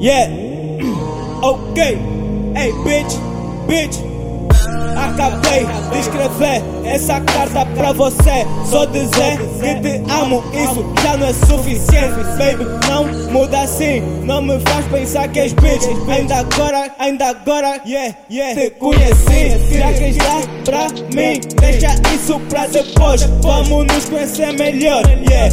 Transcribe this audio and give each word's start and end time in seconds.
Yeah, 0.00 0.28
ok, 1.42 1.98
hey 2.54 2.70
bitch, 2.84 3.18
bitch. 3.66 3.98
Acabei 4.96 5.66
de 5.90 5.98
escrever 5.98 6.62
essa 6.84 7.20
carta 7.20 7.66
pra 7.66 7.92
você. 7.92 8.46
Só 8.64 8.84
dizer 8.84 9.38
que 9.60 9.74
te 9.80 10.12
amo, 10.12 10.44
isso 10.54 10.84
já 11.02 11.16
não 11.16 11.26
é 11.26 11.32
suficiente. 11.32 12.14
Baby, 12.38 12.64
não 12.88 13.32
muda 13.32 13.62
assim, 13.62 14.00
não 14.24 14.40
me 14.40 14.60
faz 14.60 14.86
pensar 14.86 15.26
que 15.28 15.40
és 15.40 15.52
bitch. 15.54 15.84
Ainda 16.08 16.36
agora, 16.36 16.92
ainda 17.00 17.26
agora, 17.30 17.80
yeah, 17.84 18.14
yeah, 18.30 18.54
te 18.60 18.70
conheci. 18.70 19.78
Já 19.78 19.92
que 19.94 20.04
está 20.10 20.40
pra 20.64 20.88
mim, 21.12 21.40
deixa 21.60 21.94
isso 22.14 22.38
pra 22.48 22.68
depois. 22.68 23.22
Vamos 23.42 23.84
nos 23.86 24.04
conhecer 24.04 24.52
melhor, 24.52 25.02
yeah, 25.28 25.50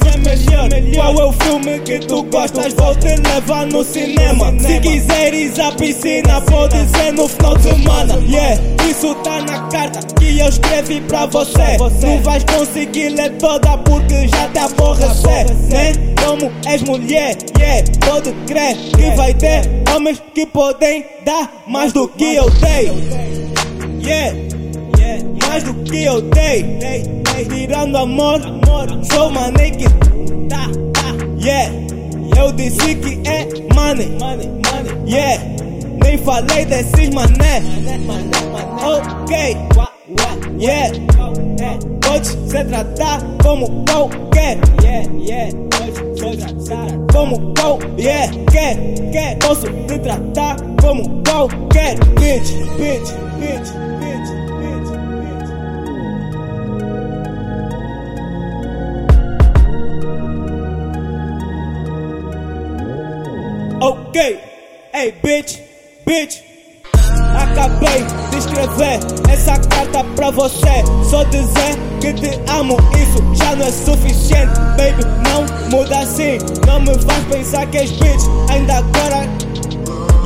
conhecer 0.00 0.68
melhor. 0.68 0.94
Qual 0.94 1.20
é 1.20 1.24
o 1.24 1.32
filme 1.32 1.80
que 1.80 1.98
tu 2.00 2.22
gostas? 2.24 2.72
Vou 2.74 2.94
te 2.96 3.14
levar 3.16 3.66
no 3.66 3.84
cinema. 3.84 4.52
Se 4.58 4.80
quiseres 4.80 5.58
a 5.58 5.72
piscina, 5.72 6.40
pode 6.42 6.76
ser 6.90 7.12
no 7.12 7.28
final 7.28 7.56
de 7.56 7.62
semana, 7.62 8.14
yeah. 8.28 8.60
Isso 8.88 9.14
tá 9.16 9.40
na 9.42 9.68
carta 9.68 10.00
que 10.18 10.38
eu 10.38 10.48
escrevi 10.48 11.00
pra 11.02 11.26
você. 11.26 11.76
Não 11.78 12.22
vais 12.22 12.44
conseguir 12.44 13.10
ler 13.10 13.30
toda 13.38 13.78
porque 13.78 14.28
já 14.28 14.48
te 14.48 14.58
aborrecer, 14.58 15.46
né? 15.70 15.92
Como 16.24 16.50
és 16.66 16.82
mulher, 16.82 17.36
yeah, 17.58 17.84
pode 18.06 18.32
crer 18.46 18.76
que 18.76 19.16
vai 19.16 19.34
ter 19.34 19.62
homens 19.94 20.22
que 20.34 20.46
podem 20.46 21.04
dar 21.24 21.50
mais 21.66 21.92
do 21.92 22.08
que 22.08 22.34
eu 22.34 22.50
dei. 22.50 22.90
Yeah, 24.02 24.36
mais 25.50 25.64
do 25.64 25.74
que 25.82 26.04
eu 26.04 26.22
dei. 26.22 26.78
Tirando 27.48 27.96
amor, 27.96 28.40
sou 29.12 29.28
uma 29.28 29.50
naked. 29.50 29.88
Yeah, 31.42 31.72
eu 32.38 32.52
disse 32.52 32.94
que 32.94 33.20
é 33.28 33.48
money. 33.74 34.16
Yeah, 35.08 35.42
nem 36.04 36.18
falei 36.18 36.64
desses 36.66 37.10
mané. 37.10 37.62
Ok, 38.84 39.56
yeah. 40.60 40.92
Pode 42.00 42.26
se 42.28 42.64
tratar 42.64 43.20
como 43.42 43.84
qualquer. 43.86 44.58
Como 47.12 47.54
qualquer. 47.54 48.30
Quer, 48.52 48.76
quer. 49.10 49.38
Posso 49.38 49.66
te 49.66 49.98
tratar 49.98 50.56
como 50.80 51.22
qualquer. 51.24 51.98
Bitch, 52.20 52.52
bitch, 52.76 53.10
bitch, 53.40 53.72
bitch. 53.98 54.49
Ok, 64.20 64.38
hey 64.92 65.14
bitch, 65.22 65.60
bitch. 66.04 66.42
Acabei 67.34 68.04
de 68.30 68.36
escrever 68.36 69.00
essa 69.32 69.58
carta 69.66 70.04
pra 70.14 70.30
você. 70.30 70.84
Só 71.08 71.24
dizer 71.24 71.78
que 72.02 72.12
te 72.12 72.38
amo, 72.52 72.76
isso 73.00 73.34
já 73.34 73.56
não 73.56 73.64
é 73.64 73.70
suficiente. 73.70 74.60
Baby, 74.76 75.06
não 75.24 75.70
muda 75.70 76.00
assim, 76.00 76.36
não 76.66 76.80
me 76.80 76.98
faz 76.98 77.24
pensar 77.30 77.66
que 77.68 77.78
és 77.78 77.92
bitch. 77.92 78.22
Ainda 78.50 78.74
agora, 78.74 79.26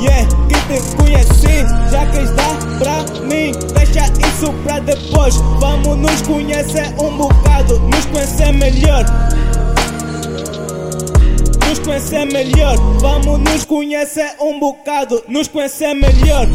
yeah, 0.01 0.27
que 0.49 0.55
te 0.73 0.95
conheci. 0.97 1.65
Já 1.89 2.05
que 2.07 2.17
está 2.17 2.49
pra 2.77 3.21
mim, 3.21 3.53
deixa 3.75 4.11
isso 4.27 4.51
pra 4.65 4.79
depois. 4.79 5.37
Vamos 5.61 5.95
nos 5.95 6.21
conhecer 6.23 6.93
um 7.01 7.15
bocado, 7.15 7.79
nos 7.79 8.05
conhecer 8.07 8.51
melhor 8.51 9.05
conhecer 11.85 12.25
melhor. 12.25 12.75
Vamos 12.99 13.39
nos 13.39 13.63
conhecer 13.63 14.35
um 14.41 14.59
bocado, 14.59 15.23
nos 15.27 15.47
conhecer 15.47 15.93
melhor. 15.93 16.47